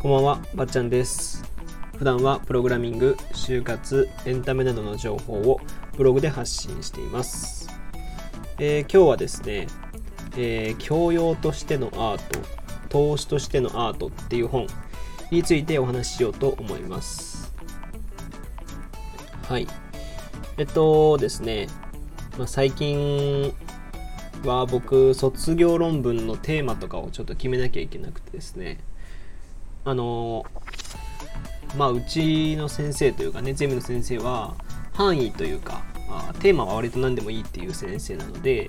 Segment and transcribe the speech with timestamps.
[0.00, 1.44] こんばんは、ばっちゃんです。
[1.96, 5.60] 普段はプログラミング、就活、エンタメなどの情報を
[5.96, 7.68] ブログで発信しています。
[8.58, 9.68] えー今日はですね、
[10.36, 12.40] えー教養としてのアート、
[12.88, 14.66] 投資としてのアートっていう本
[15.30, 17.54] についてお話ししようと思います。
[19.48, 19.68] はい。
[20.56, 21.68] えっとですね、
[22.36, 23.54] まあ、最近
[24.48, 28.78] は僕、卒業論文のテーマとかをちょっと決めなきゃいけなくてですね、
[29.84, 30.46] あの
[31.76, 34.54] まあうちの先生というかねゼミの先生は
[34.92, 38.68] 範囲というかあテーマは割と何でもいいっていう先生なので、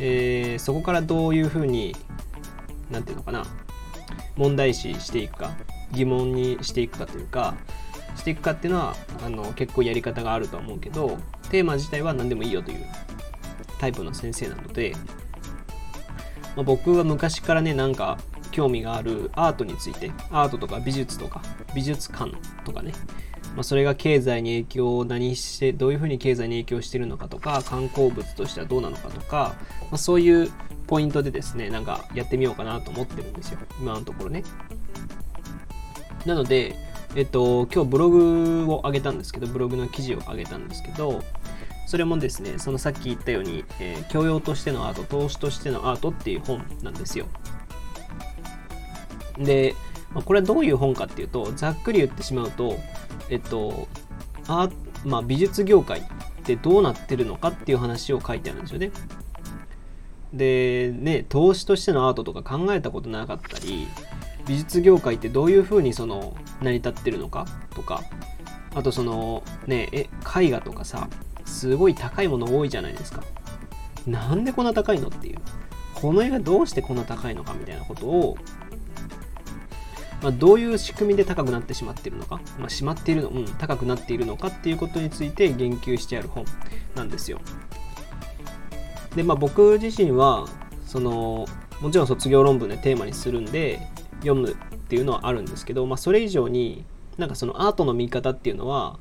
[0.00, 1.94] えーそこからどういうふうに
[2.90, 3.44] 何ていうのかな
[4.36, 5.56] 問題視していくか
[5.92, 7.54] 疑問にしていくかというか
[8.16, 11.18] していくかっていうのはあの結構やり方があるとは思うけど
[11.50, 12.84] テーマ自体は何でもいいよという
[13.78, 14.94] タイプの先生なので、
[16.56, 18.18] まあ、僕は昔からねなんか
[18.50, 21.42] 興味があるアートについてアートとか美術とか
[21.74, 22.32] 美術館
[22.64, 22.92] とかね、
[23.54, 30.50] まあ、それが経済に影響を何してどういうふうに経済に影響してるのかとか観光物としてはどうなのかとか、まあ、そういう
[30.86, 33.58] ポイントでですねなんかやってみようかなと思ってるんですよ。
[33.80, 34.42] 今のところね。
[36.26, 36.74] なので
[37.14, 41.22] えっと今日ブログを上げたんですけどブログの記事を上げたんですけど
[41.88, 47.24] それもですねそのさっき言ったように、えー教養としてのアート投資としてのアートっていう本なんですよ。
[49.38, 49.74] で、
[50.12, 52.78] まあこれはどういう本かっていうとざっくり言ってしまうと
[53.30, 53.88] えっと
[54.48, 54.72] アー
[55.06, 56.04] まあ、美術業界っ
[56.44, 58.90] てどうなってるのかっていう話を書いてあるんですよね。
[60.34, 63.88] でね投資としてのアートとか考えたことなかったり
[64.46, 68.02] 美術業界ってどういうふうにその成り立ってるのかとか
[68.74, 70.08] あとそのねえ
[70.38, 71.08] 絵画とかさ
[71.48, 73.22] すごい高いもの多いじゃないですか。
[74.06, 75.38] なんでこんな高いのっていう。
[75.94, 78.38] この絵がどうしてこんな高いのかみたいなことを、
[80.22, 86.44] まあ、どういう仕組みで高くなってしまっているのか、まあ、しまっているの、うん、高くなっているのかっていうことについて言及してある本
[86.94, 87.40] なんですよ。
[89.16, 90.46] でまあ僕自身は
[90.86, 91.46] その
[91.80, 93.80] もちろん卒業論文でテーマにするんで
[94.20, 96.84] 読むっていうのはあるんですけど、まあ、それ以上に
[97.16, 98.98] なんかそのアートの見方っていうのは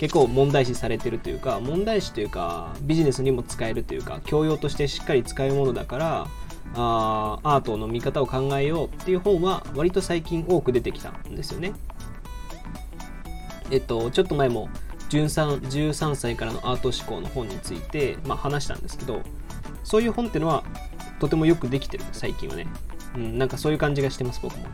[0.00, 6.26] 結構問題視されてるというか問題視というかビジネスにも使えるというか教養としてしっかり使えるものだから
[6.74, 11.74] あーアートの見方を考えようっていう本は割と最近多く出てきたんですよね。
[13.70, 14.70] えっとちょっと前も
[15.10, 19.20] 13, 13歳からのアート思考の本について、まあ、話したんですけど
[19.84, 20.64] そういう本っていうのは
[21.18, 22.66] とてもよくできてる最近はね、
[23.16, 24.64] うん、なんかそういう感じがしてます僕も。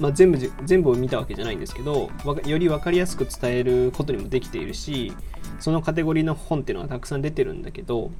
[0.00, 2.10] まあ、全部全部を見たわけじゃないんですけど
[2.46, 5.12] より分かりやすく伝えることにもできているし
[5.60, 8.10] そのカテゴリーの本っていうのがたくさん出てるんだけど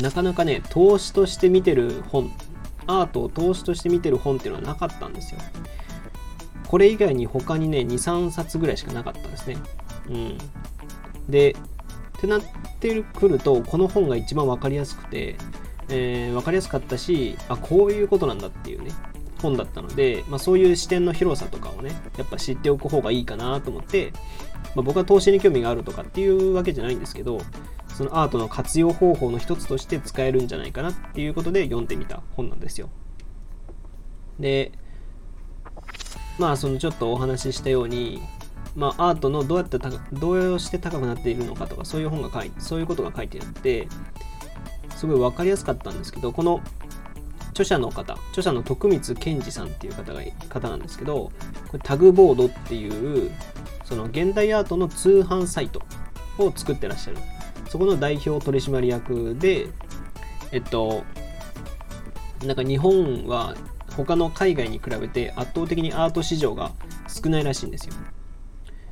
[0.00, 2.30] なかなかね投資として見てる本
[2.86, 5.40] アートを投資として見てる本っていうのはなかったんですよ。
[6.68, 9.58] これ以外に他にね23冊ぐらいしかなかったですね。
[10.08, 10.38] うん。
[11.28, 11.50] で
[12.16, 12.42] ってなっ
[12.80, 15.36] てくるとこの本が一番分かりやすくて、
[15.88, 18.92] えー分かりやすかったしあこういうことなんだっていうね。
[19.40, 24.12] 本だったので、まあ、そういう視点の広さとかをねやっぱ知っておく方がいいかなと思って、
[24.74, 27.40] まあ、僕は投資に興味があるとかっていうわけじゃないんですけど
[27.88, 32.90] そのアートの活用方法の一つとして使えるんじゃないかなっていうことで読んでみた本なんですよ。
[34.38, 34.72] で
[36.38, 38.22] まあそのちょっとお話ししたように
[38.76, 39.78] まあ、アートのどうやって
[40.12, 43.88] どうして高くなっているのかとかそういう本が書いてそういうことが書いてあって
[44.94, 46.60] すごい分かりやすかったんですけどこの
[47.50, 51.32] 著者の方著者の徳光健二さんっていう方が方なんですけどこ
[51.72, 53.30] れタグボードっていう
[53.84, 55.82] その現代アートの通販サイト
[56.38, 57.16] を作ってらっしゃる。
[57.68, 59.68] そこの代表取締役で
[60.52, 61.04] えっと
[62.44, 63.54] なんか日本は
[63.96, 66.72] 他の海外に比べて圧倒的にアート市場が
[67.08, 67.94] 少ないらしいんですよ。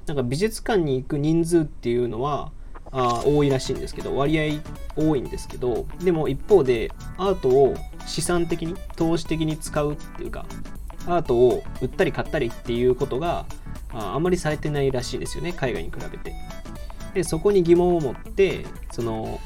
[0.06, 2.52] なんか美術館に行く人数っていうのは
[2.96, 4.62] あ多いらしいんですけど割合
[4.96, 7.74] 多いんですけどでも一方でアートを
[8.06, 10.46] 資産的に投資的に使うっていうか
[11.06, 13.44] アートを売ったり買ったりっていうことが
[13.92, 16.34] ああまりされてないらしいですよね海外に比べて。
[17.12, 19.40] でそこに疑問を持ってその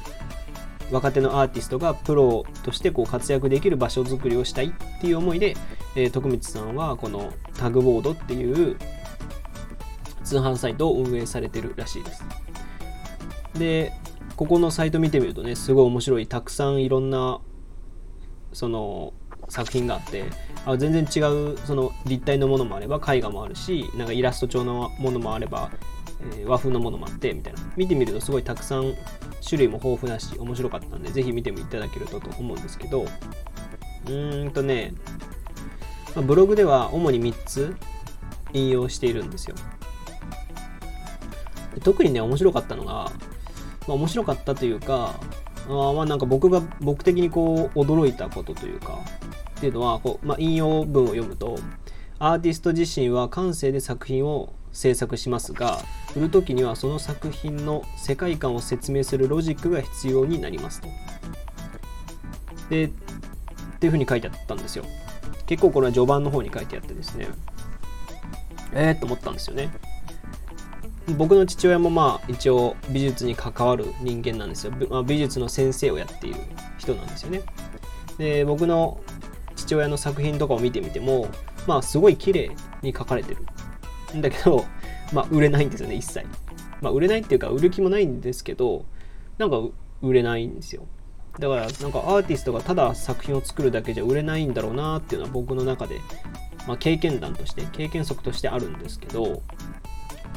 [0.91, 5.55] 若手のアーティストがプロとしてこう活躍できる場所づくりをしたいっていう思いで、
[5.95, 8.75] えー徳光さんはこのタグボードっていう
[10.25, 12.25] 通販サイトを運営されてるらしいです。
[13.57, 13.91] で
[14.35, 17.39] ここのサイト見てみるとねすごい面白いたくさんいろんな
[18.53, 19.13] その
[19.49, 20.25] 作品があって
[20.65, 21.19] あ全然違
[21.53, 25.71] うその立体のものもあれば絵画もあるしなんかイラスト調のものもあれば
[26.21, 27.59] えー、和風のものもあってみたいな。
[27.75, 28.93] 見てみるとすごいたくさん
[29.45, 33.05] 種類も豊富だし面白かったんでぜひ見てみいただけるとと思うんですけど。
[34.05, 34.93] うーんとね、
[36.15, 37.75] まあ、ブログでは主に3つ
[38.53, 39.55] 引用しているんですよ。
[41.83, 43.11] 特にね面白かったのが、
[43.87, 45.15] まあ、面白かったというか
[45.67, 48.99] あまあなんか僕が僕的にこう驚いたことというか
[49.57, 51.57] っていうのはこう、まあ、引用文を読むと
[52.19, 55.79] アーティスト自身は感性で作品を制作しますが
[56.15, 60.87] 売る時にはその作品の世界観を説明するロジックが必要になりますと。
[62.69, 62.89] でっ
[63.79, 64.85] ていうふうに書いてあったんですよ。
[65.45, 67.27] 結構これは序盤の方に書いてあってですね
[68.73, 69.69] えー、と思ったんですよね。
[71.17, 74.73] 僕の父親もまあ一応美術に関わる人間なんですよ。
[74.89, 76.39] まあ、美術の先生をやっている
[76.77, 77.41] 人なんですよね。
[78.17, 79.01] で僕の
[79.55, 81.27] 父親の作品とかを見てみても
[81.67, 82.51] まあすごい綺麗
[82.81, 83.45] に描かれてる
[84.17, 84.65] んだけど、
[85.13, 86.25] まあ、売れないんですよね、一切。
[86.81, 88.85] まあ、売れないっていうか、売る気もないんですけど、
[89.37, 89.57] なんか
[90.01, 90.83] 売れないんですよ。
[91.39, 95.99] だから、なんかアーティストがただ作品を作るだけじゃ売れないんだろうなっていうのは僕の中で、
[96.67, 99.41] まあ、経験談として、経験則としてあるんですけど、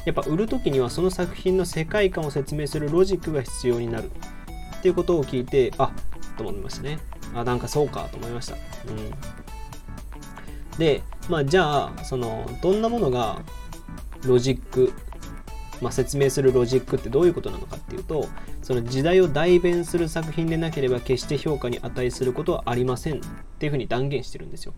[0.04, 4.10] やっぱ売る時にはその作品の世界観を説明するロジックが必要になる
[4.78, 5.92] っていうことを聞いて、あ
[6.36, 6.98] と思いましたね。
[7.34, 8.54] あ、なんかそうかと思いました。
[8.54, 8.56] う
[10.76, 10.78] ん。
[10.78, 13.40] で、まあじゃあ、その、どんなものが
[14.26, 14.92] ロジック、
[15.80, 18.28] まあ、説明するロジックってどういうことなのかっていうと
[18.62, 23.20] その時代を代弁する作品でなければ決して評価に値することはありませんっ
[23.58, 24.74] ていうふうに断言してるんですよ。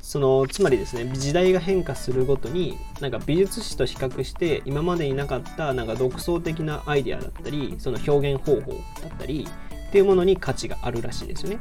[0.00, 8.72] そのつまりですね時代が変化するごとになんか美術史と比較して今までになかったなんか独創的なアイデアだったりその表現方法
[9.02, 9.48] だったり
[9.88, 11.58] っていうものに価値があるらしいですよね。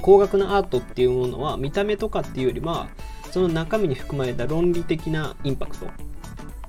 [0.00, 2.88] 高額なアートっていうものは見た目とかっていうよりは
[3.30, 5.86] その中身に含まれた論理的なインパクト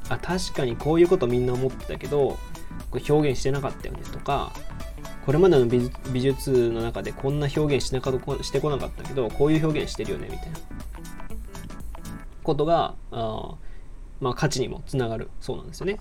[0.10, 2.38] あ確かにこういうことみんな思ってたけど
[2.92, 4.52] これ表現してなかったよねとか
[5.26, 5.90] これまでの美
[6.22, 10.60] 術の中でこんな表現しなかしてこなかったけどこういう表現してるよねみたいな。
[12.44, 13.56] ことがあ
[14.22, 16.00] まあ価値にもつながるそうなんですよね。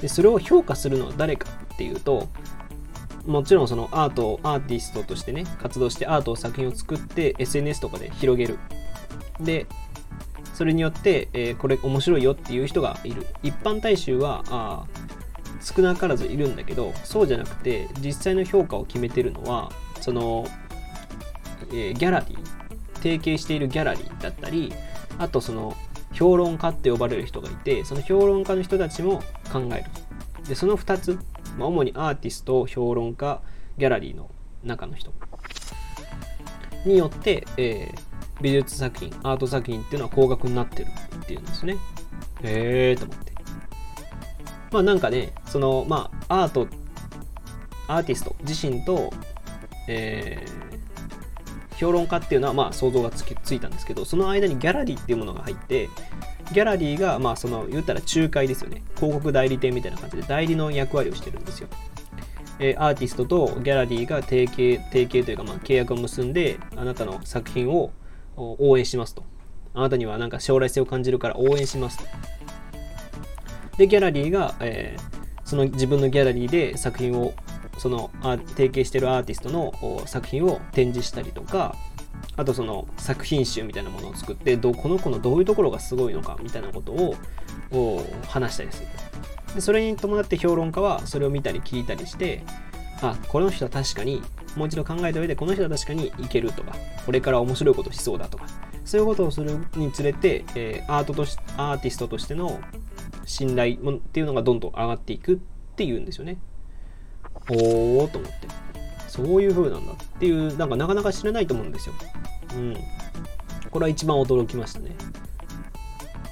[0.00, 2.28] でそれを評価するのは誰かっていうと
[3.26, 8.58] もちろんそのアートをアーティストとしてね活動してアートを作品を作って SNS とかで広げる。
[9.40, 9.66] で
[10.54, 13.26] それによって、えー、これ面白いよっていう人がいる。
[13.42, 14.84] 一般大衆はあ
[15.64, 20.46] 少なからずいるんだけどそうじゃなくて実際の評価を決めてるのはその、
[21.70, 22.38] えー、ギャラリー
[22.96, 24.72] 提携しているギャラリーだったり
[25.18, 25.74] あとその
[26.12, 29.22] 評論家って呼ばれる人がいてその評論家の人たちも
[29.52, 29.84] 考える
[30.48, 31.18] でその2つ、
[31.58, 33.40] まあ、主にアーティスト評論家
[33.78, 34.30] ギャラリーの
[34.62, 35.12] 中の人
[36.84, 41.76] によって、えー、美術作品、アート作品っていうのは高額になってるっていうんですね。
[42.42, 43.33] へえと思って。
[44.74, 46.66] まあなんかね、その、まあアート、
[47.86, 49.12] アーティスト自身と、
[49.86, 55.88] えー、評論家っていうのはまあ想像がつきついたんですけど、その間にギャラリーっていうものが入って、
[56.52, 58.82] ギャラリーが、まあその、言ったら仲介ですよね。
[58.96, 61.68] 広告代理店みたいな感じで代理の役割をしてるんですよ。
[62.58, 67.92] えー、アーティストとギャラリーが提携、提携というか、まあ、契約を結んで、あなたの作品を
[68.36, 69.22] 応援しますと。
[69.72, 72.04] あなたにはなんか将来性を感じるから応援しますと。
[73.78, 77.34] で、ギャラリーが、えー、その自分のギャラリーで作品を、
[77.78, 79.72] そのあ提携してるアーティストの
[80.06, 81.76] 作品を展示したりとか、
[82.36, 87.16] あとその作品集みたいなものを作ってどこの子のどういうところがすごいのかみたいなことを
[88.28, 88.88] 話したりする。
[89.54, 92.42] でそれに伴って評論家はそれを見たり聞いたりして
[93.00, 94.22] あこの人は確かに
[94.56, 96.74] もう一度考えた上でこの人は確かにいけるとか
[97.06, 98.46] これから面白いことしそうだとか
[98.84, 102.60] そういうことをするにつれて、えー、アートとしアーティストとしての
[103.24, 105.38] 信頼っていうのがどんどん上がっていくっ
[105.76, 106.38] ていうんですよね。
[107.50, 108.48] おおと思って。
[109.08, 111.94] そういう風なんだっていう、なんかなかなか知らないと思うんですよ。
[112.56, 112.76] うん。
[113.70, 114.90] これは一番驚きましたね。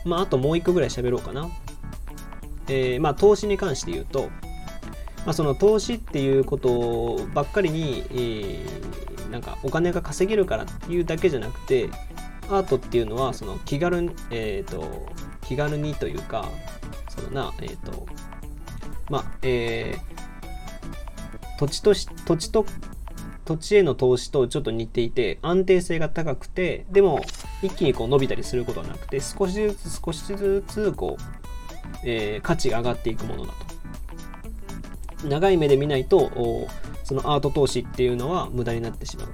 [0.04, 1.48] まあ、あともう一個ぐらい喋ろうかな。
[2.68, 4.30] えー、まあ、投資に関して言うと、
[5.24, 11.88] まあ、その投資っていうことばっかりに、えー、なんかお金が稼げるからっていうだけじゃなくて
[12.48, 15.06] アートっていうのはその気軽に、えーと、
[15.42, 16.48] 気軽にというか
[17.08, 18.06] そうだなえっ、ー、と
[19.08, 22.64] まあえー、土地とし土地と
[23.44, 27.20] 土地への投資とちょっと似ていて安定性が高くてでも
[27.62, 31.22] 一気にこう伸びたりすることはなくて少しずつ少しずつこう、
[32.04, 33.72] えー、価値が上がっていくものだと。
[35.28, 36.68] 長い目で見ないと
[37.04, 39.28] そのアート投資っていうのは無駄になってしまう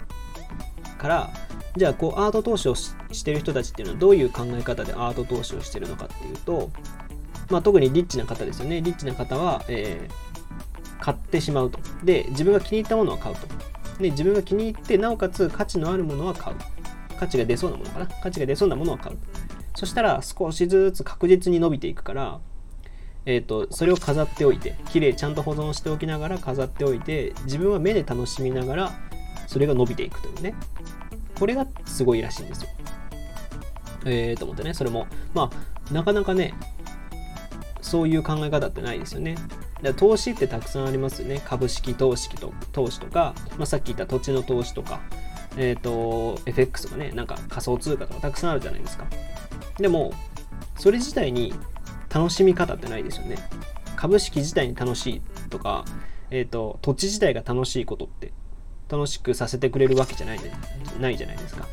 [0.99, 1.31] から、
[1.77, 2.93] じゃあこうアート投資をし
[3.25, 6.71] てる人たちっていうのはどういう考え方でアート投資をしてるのかっていうと、
[7.51, 8.81] まあ、特にリッチな方ですよね。
[8.81, 11.79] リッチな方は、えー、買ってしまうと。
[12.03, 13.47] で自分が気に入ったものは買うと。
[13.99, 16.57] で自分が気に入ってなおかつ価値のあるものは買う。
[17.19, 18.07] 価値が出そうなものかな。
[18.07, 19.19] 価値が出そうなものは買う。
[19.75, 22.41] そしたら少しずつ確実に伸びていくから
[23.31, 28.93] えーと、それを飾っておいて綺麗ちゃんと保存しておきながら飾っておいて自分は目で楽しみながら
[29.47, 30.55] それが伸びていくというね。
[31.39, 32.69] これがすごいらしいんですよ。
[34.05, 35.07] えーと思ってねそれも。
[35.35, 36.55] まあなかなかね
[37.81, 39.37] そういう考え方ってないですよね。
[39.83, 41.41] だ投資ってたくさんありますよね。
[41.45, 45.01] 株式投資と投資とか、まあ、さっき言った土地の投資とか
[45.57, 49.07] えっ、ー、と FX とかねなんか仮想通貨とかたくさんあるじゃないですか。
[49.79, 50.13] でも
[50.77, 51.53] それ自体に
[52.13, 53.37] 楽しみ方ってないですよね。
[53.97, 55.85] 株式自体に楽しいとか、
[56.31, 58.33] えっ、ー、と、土地自体が楽しいことって
[58.91, 60.41] 楽しくさせてくれるわけじゃない
[61.01, 61.67] ないじゃないですか。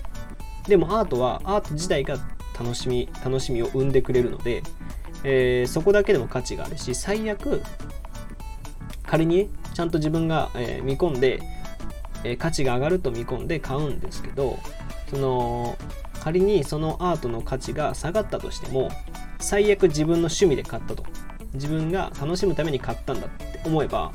[0.67, 2.17] でもアートはアート自体が
[2.59, 4.63] 楽しみ、楽しみを生んでくれるので、
[5.23, 7.61] えー、そこだけでも価値があるし、最悪、
[9.05, 11.41] 仮に、ちゃんと自分が、えー、見込んで、
[12.23, 14.57] えー、価値が上がると見込んで買うんですけど、
[15.09, 15.77] その、
[16.21, 18.89] 仮にそのアートの価値が下がったとしても、
[19.39, 21.03] 最悪自分の趣味で買ったと
[21.53, 24.11] 自分が楽しむために買ったんだって思えば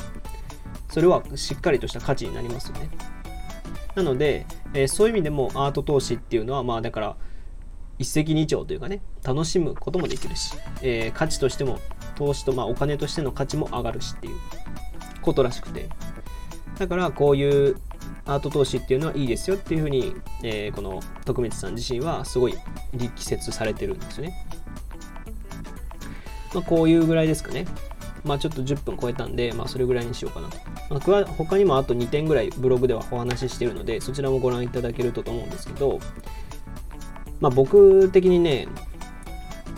[0.90, 2.90] それはしっかりとした価値になりますよね
[3.94, 7.16] なので、えー、そういう意味でもアート投資っていうのはまあだから
[7.98, 11.78] 一石二鳥というかね楽しむこともできるし、えー、価値としても
[12.14, 14.36] 投資とまあお金としての価値も上がるしっていう
[15.22, 15.88] ことらしくて
[16.78, 17.76] だからこういう
[18.24, 22.54] アート投資っていうのはいいですよっていうふうに、えー、この徳光さん自身はすごい
[22.94, 24.46] 力説されてるんですよね。
[26.54, 27.66] まあ、こういうぐらいですかね。
[28.24, 30.58] まあちょっと10分超えたんで、まあそれぐらいにしようかなと。
[30.90, 35.98] まあ、他にもあと2点ぐらいブログではお話ししてるので、そちらもご覧いただけるとと思うんですけど、
[37.40, 38.68] まあ僕的にね、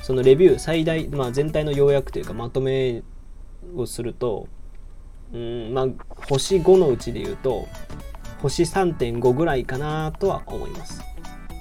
[0.02, 3.02] そのレビュー最大、まあ全体の要約というかまとめ
[3.76, 4.48] をすると、
[5.32, 5.86] うん、まあ
[6.28, 7.68] 星5のうちで言うと、
[8.40, 11.00] 星3.5ぐらいかなとは思います。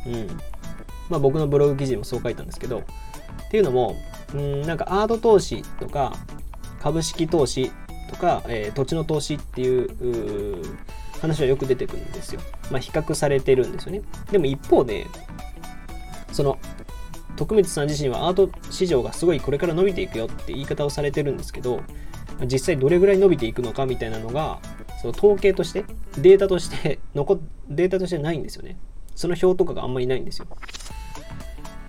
[0.07, 0.27] うん。
[1.09, 2.83] まあ僕のブログ記事もそう書いたんですけど、っ
[3.51, 3.95] ていうのも、
[4.33, 6.13] うんなんかアート投資とか
[6.81, 7.71] 株式投資
[8.09, 10.77] とか、えー、土地の投資っていう
[11.21, 12.41] 話はよく出てくるんですよ。
[12.71, 14.01] まあ、比較されてるんですよね。
[14.31, 15.05] でも一方で、
[16.31, 16.57] その
[17.35, 21.81] 徳光さん自身はアート市場がすごいこれから伸びていくよって言い方をされてるんですけど、
[22.45, 24.59] 実際どれぐらい伸びていくのかみたいなのが、
[25.01, 25.85] その統計として、
[26.17, 28.77] データとして 残、データとしてないんですよね。
[29.15, 30.47] その表とかがあんまりないんですよ。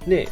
[0.07, 0.29] で、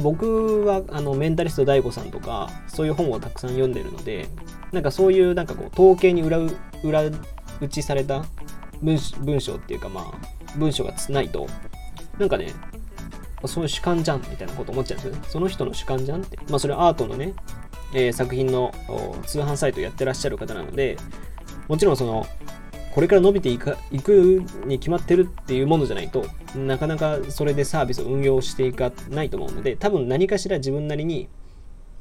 [0.00, 4.28] 僕はあのメンタリスト DAIGO さんとかそういう本をたくさん読んでるので
[4.72, 6.38] なんかそういうなんかこう統計に裏
[6.82, 7.04] 裏
[7.60, 8.24] 打ちされた
[8.82, 11.46] 文文章っていうかまあ文章がつないと
[12.18, 12.52] なんかね
[13.46, 14.98] そういう主観じゃんみたいなこと思っちゃう。
[14.98, 16.38] んですよねその人の主観じゃんって。
[16.48, 17.34] まあそれアートのね、
[17.94, 18.72] えー、作品の
[19.26, 20.96] 通販サイトやってらっしゃる方なので
[21.68, 22.26] もちろんその
[22.94, 23.76] これから伸びていく
[24.66, 31.28] に決まってるっていうものじゃないとなかなかそれでサービスを運用していかないと思うので多分何かしら自分なりに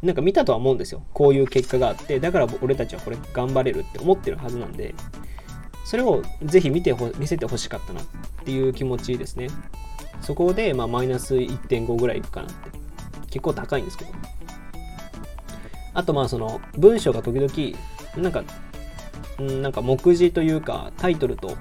[0.03, 1.03] なんか見たとは思うんですよ。
[1.13, 4.93] こういう結果があってだから俺たちはこれ頑張れるって思ってるはずなんで
[5.85, 8.05] それをぜひ見て見せてほしかったなっ
[8.43, 9.47] ていう気持ちですね。
[10.21, 12.71] そこで、ま、マイナス1.5ぐらいいくかなって。
[13.31, 14.11] 結構高いんですけど。
[15.95, 17.77] あとまあその文章が時々
[18.21, 18.43] なんか
[19.39, 21.57] うん、なんか目次というかタイトルと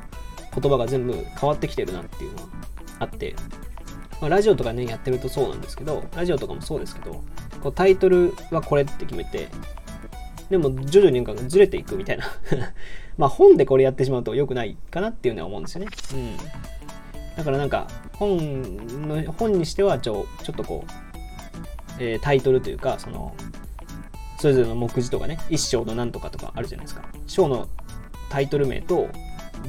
[0.61, 2.49] 言葉が全部変わってきてるなっていうのは
[3.01, 3.35] あって、
[4.21, 7.23] まあ、ラジオとかねやってるとそうなんですけどラジオとかもそうですけど
[7.63, 9.49] こうタイトルはこれって決めて
[10.51, 12.25] でも徐々になんかずれていくみたいな。
[13.17, 15.91] まあ本でこれやってしまうと良くないかなっていうのは思うんですよね。
[16.13, 16.37] うん。
[17.37, 20.91] だからなんか本の本にしてはちょちょっとこう、
[21.99, 23.35] えー、タイトルというかその
[24.43, 27.05] それぞれの目次とかね、一章のなんとかとかあるじゃないですか。
[27.29, 27.69] 章の
[28.29, 29.09] タイトル名と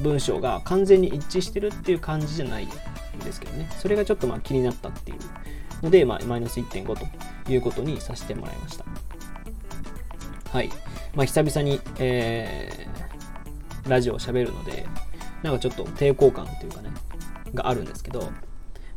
[0.02, 2.68] 文章が完全に一致してるっていう感じじゃないん
[3.20, 3.70] ですけどね。
[3.78, 5.18] それがちょっとまあ気になったっていう
[5.84, 8.84] ので、まあ、マイナス1.5ということにさせてもらいました。
[10.50, 10.68] はい。
[11.14, 14.86] まあ、久々に、えー、ラジオを喋るので、
[15.44, 16.90] なんかちょっと抵抗感というかね、
[17.54, 18.32] があるんですけど、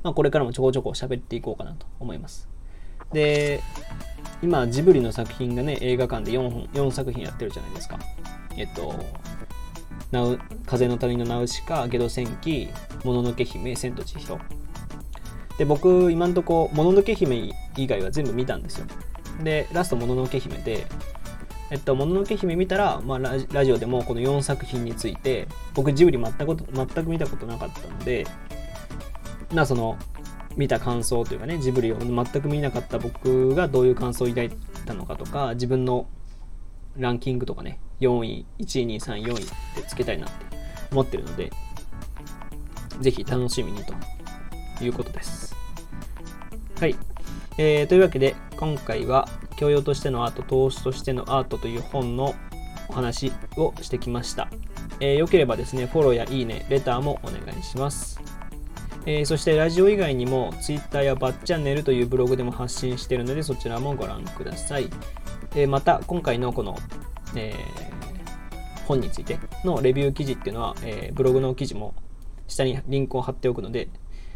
[0.01, 2.49] まあ、これからもちょこちょこ喋っていこうかなと思います。
[3.13, 3.61] で、
[4.41, 7.97] 今、ジブリの作品がね、映画館で4本、4作品やってるじゃないですか。
[8.55, 8.93] えっと、
[10.11, 12.69] ナウ風の谷のナウシカ、ゲド戦記、
[13.03, 14.39] もののけ姫、千と千尋。
[15.57, 18.85] で、僕、今んとこ、もののけ姫以外は全部見たんですよ。
[19.43, 20.85] で、ラスト、もののけ姫で、
[21.69, 28.25] えっと、もののけ姫見たら、まあラ、ジオでもこの4作品について、僕、ジブリ全く全く見たことなかったので、
[29.53, 29.97] まあその
[30.57, 34.49] 見た感想というかねジブリを全く見なかった僕がどういう感想を抱い
[34.85, 36.07] たのかとか自分の
[36.97, 39.45] ランキングとかね4位1位2位3位4位っ
[39.75, 40.57] てつけたいなって
[40.91, 41.51] 思ってるので
[42.99, 43.93] ぜひ楽しみにと
[44.83, 45.55] いうことです。
[46.79, 46.95] はい、
[47.57, 52.35] えー、というわけで今回は教養としてのアート投資としてのアートという本の
[52.89, 54.49] お話をしてきました、
[54.99, 58.36] えー、よければですねフォローやいいねレターもお願いします。
[59.07, 64.89] えー、そしてラジオ以外にも Twitter やバッチャンネルというブログでも発信しているのでそちらもご覧ください。
[65.55, 66.77] えー、また今回のこの、
[67.33, 71.95] えー、本についてのレビュー記事っていうのは、えブログの記事も
[72.49, 73.87] 下にリンクを貼っておくので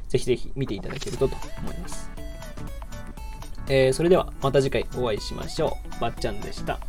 [0.07, 2.09] ぜひぜひ見ていただけるとと思います。
[3.67, 5.99] えそれではまた次回お会いしましょう。
[5.99, 6.79] ばっちゃんでした。